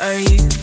[0.00, 0.57] Are you?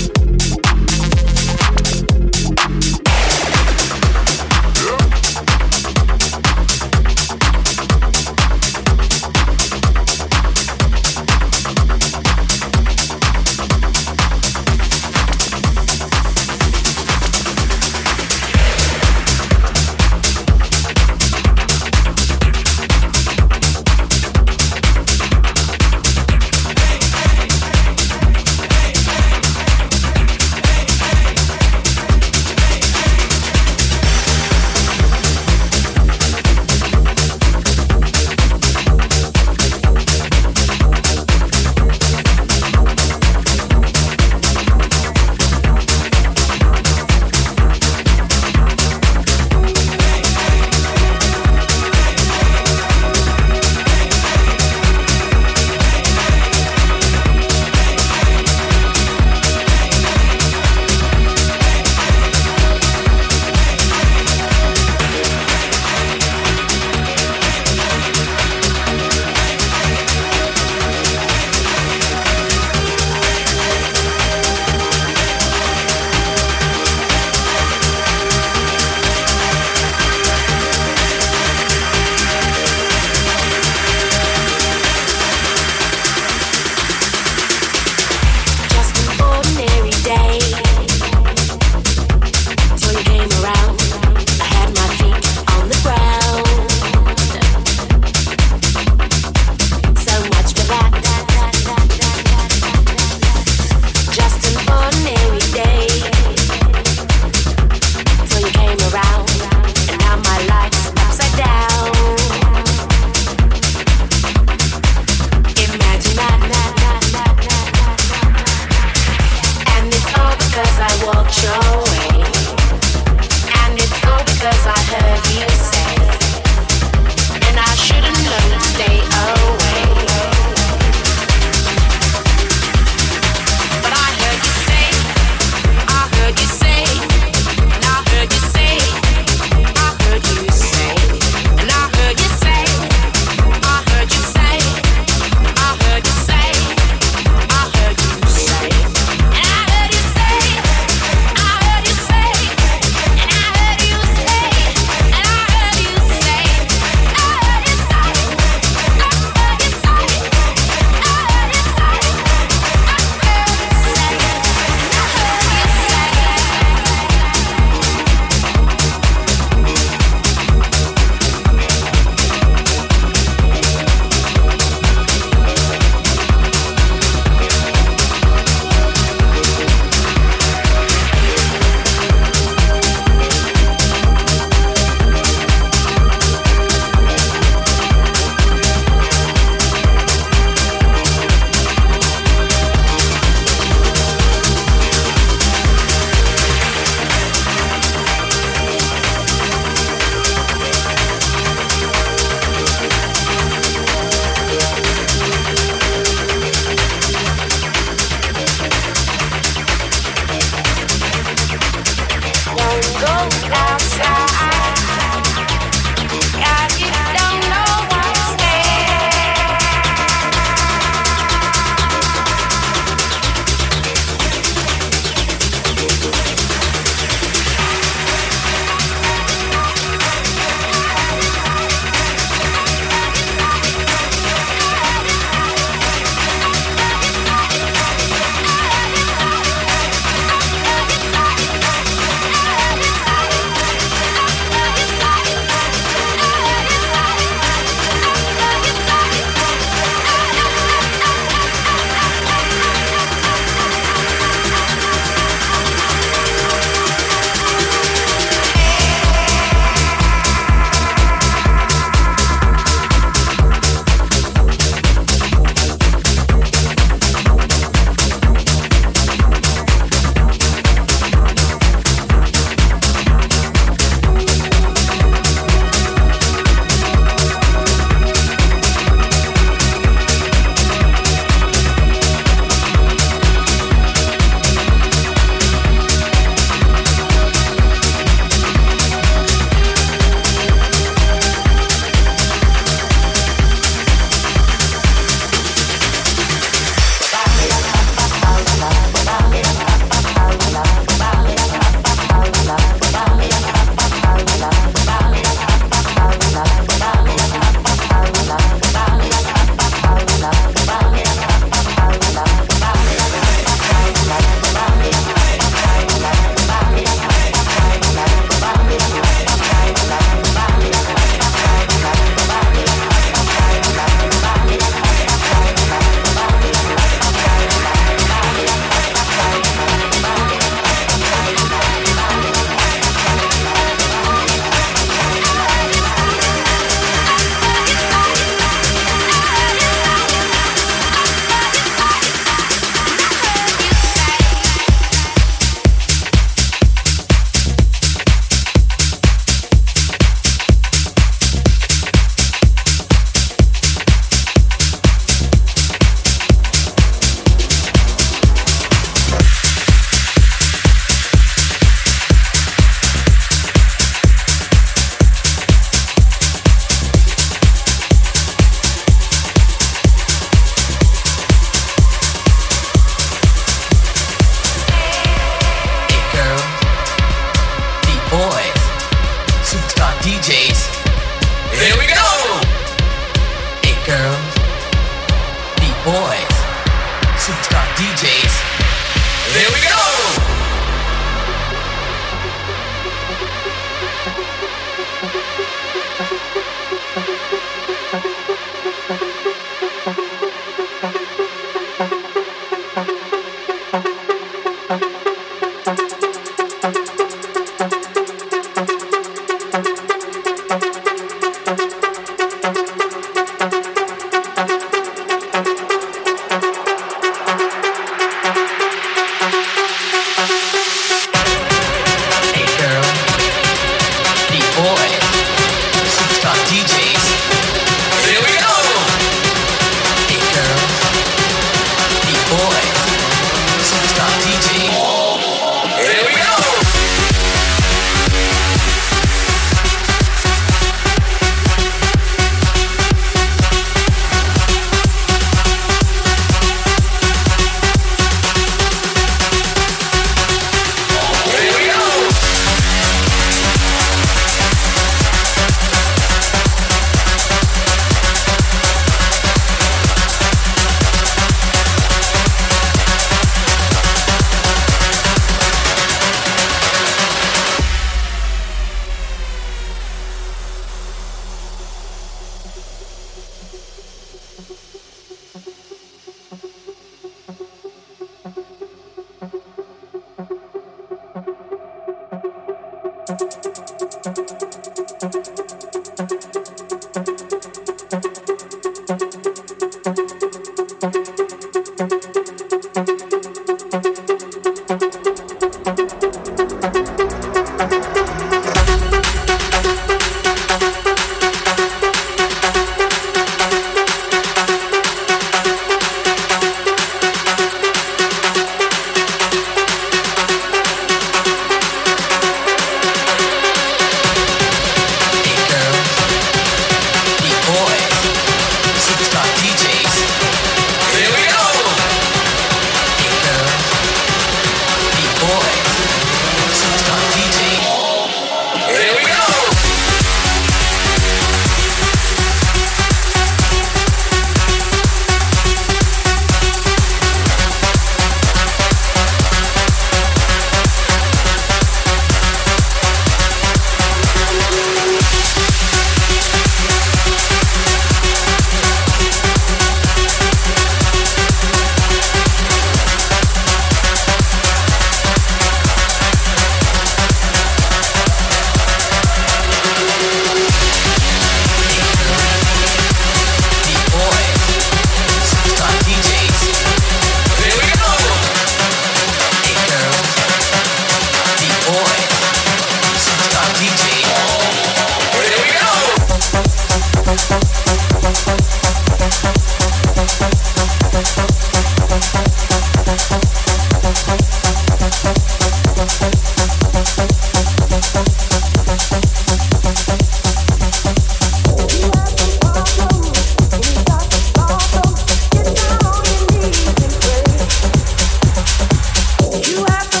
[599.33, 600.00] You have to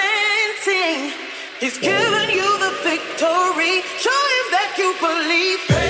[0.00, 1.12] painting.
[1.60, 3.74] He's giving you the victory.
[4.04, 5.89] Show him that you believe.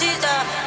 [0.00, 0.59] 记得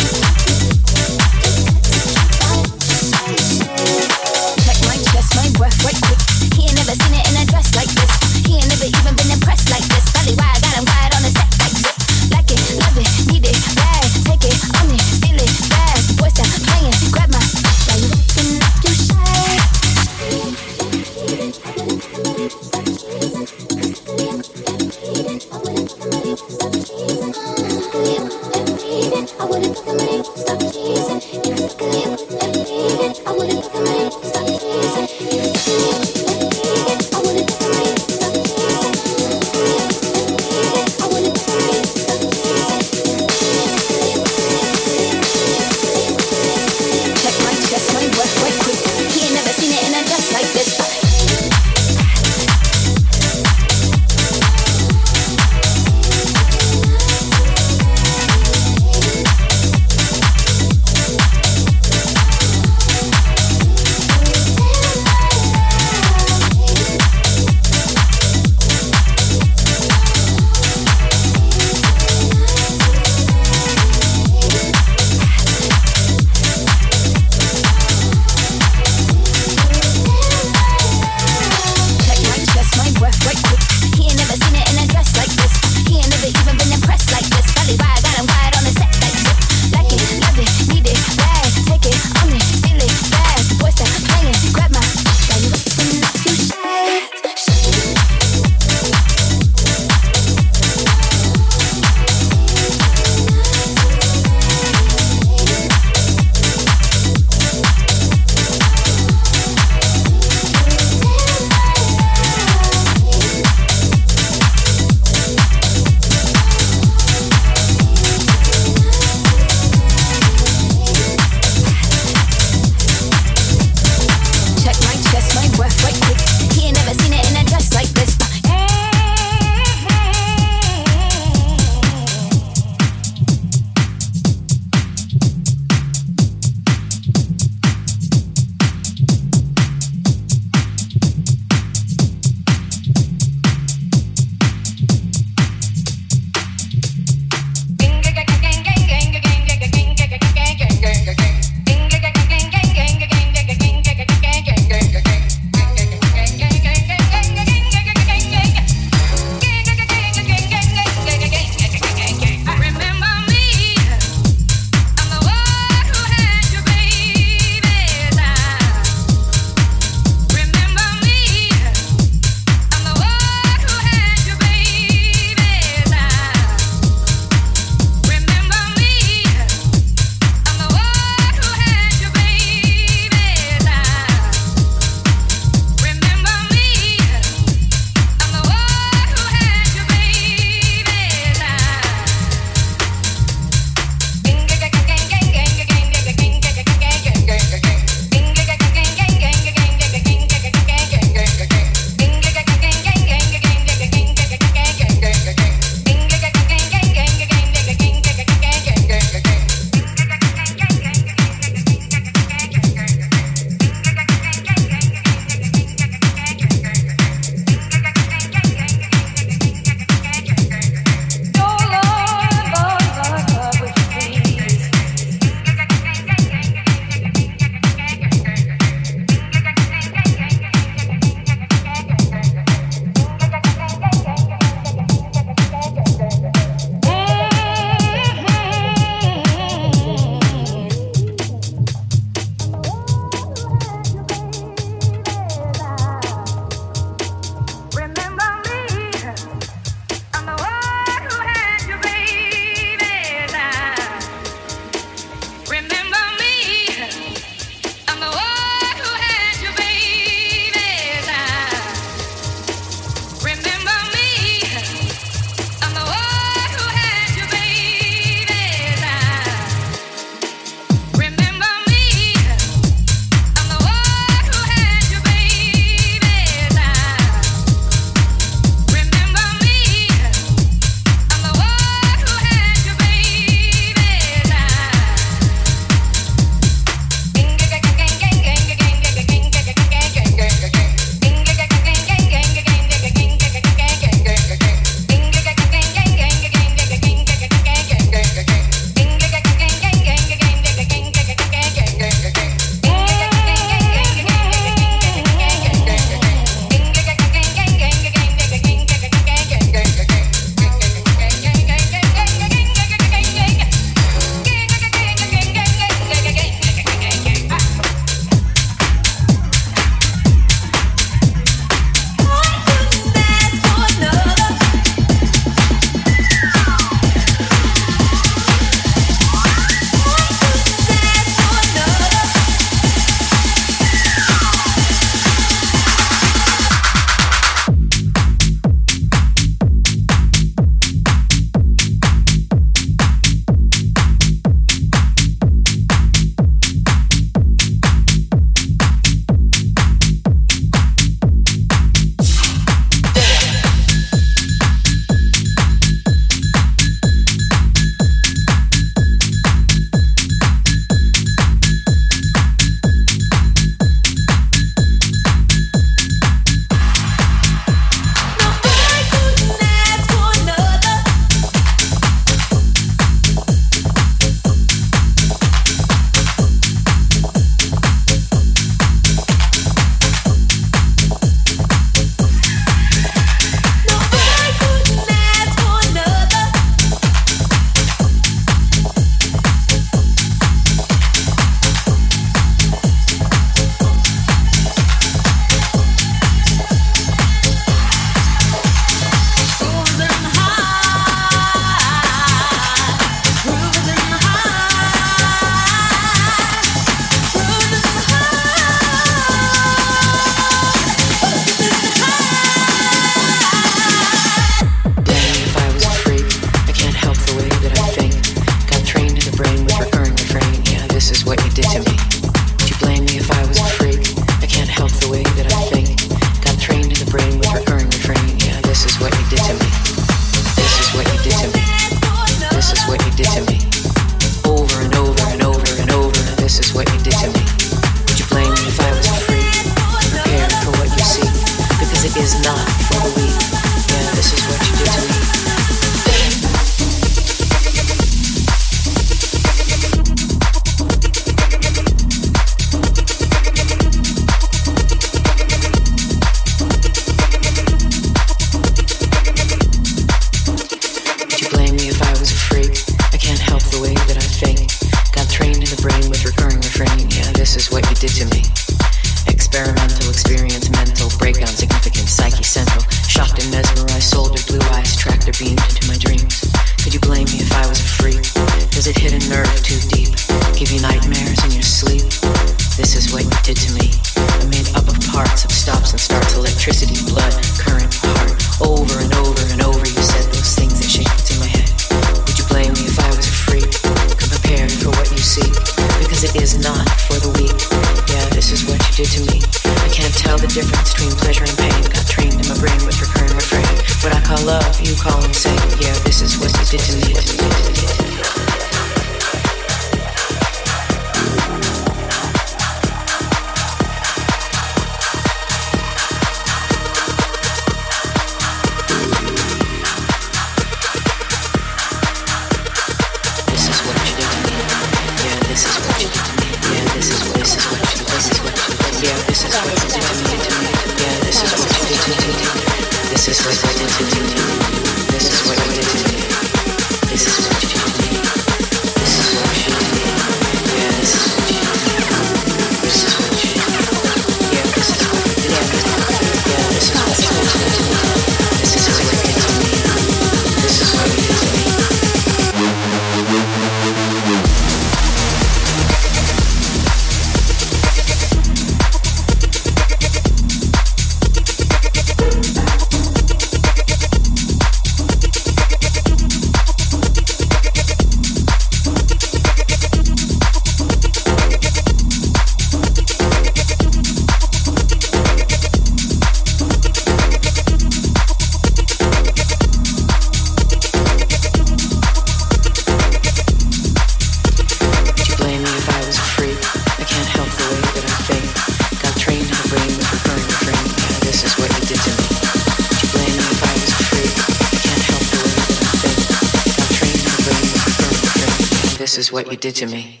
[599.12, 600.00] what you did to me.